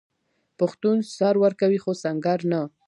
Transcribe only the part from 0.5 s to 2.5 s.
پښتون سر ورکوي خو سنګر